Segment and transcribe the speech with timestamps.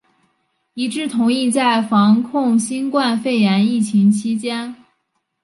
[0.73, 4.75] 一致同意在防控新冠肺炎疫情期间